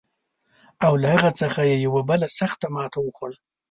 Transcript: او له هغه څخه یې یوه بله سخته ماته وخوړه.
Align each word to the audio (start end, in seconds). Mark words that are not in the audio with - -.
او 0.85 0.93
له 1.01 1.07
هغه 1.15 1.31
څخه 1.41 1.61
یې 1.69 1.75
یوه 1.85 2.01
بله 2.09 2.27
سخته 2.39 2.67
ماته 2.75 2.99
وخوړه. 3.01 3.37